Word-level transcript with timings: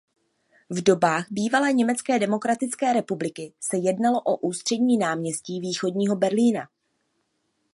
V 0.69 0.83
dobách 0.83 1.27
bývalé 1.31 1.73
Německé 1.73 2.19
demokratické 2.19 2.93
republiky 2.93 3.53
se 3.59 3.77
jednalo 3.77 4.21
o 4.21 4.37
ústřední 4.37 4.97
náměstí 4.97 5.59
Východního 5.59 6.15
Berlína. 6.15 6.69